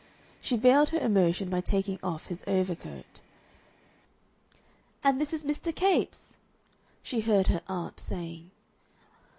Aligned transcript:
She 0.39 0.57
veiled 0.57 0.89
her 0.89 0.97
emotion 0.97 1.47
by 1.47 1.61
taking 1.61 1.99
off 2.01 2.25
his 2.25 2.43
overcoat. 2.47 3.21
"And 5.03 5.21
this 5.21 5.31
is 5.31 5.43
Mr. 5.43 5.75
Capes?" 5.75 6.37
she 7.03 7.19
heard 7.19 7.45
her 7.49 7.61
aunt 7.67 7.99
saying. 7.99 8.49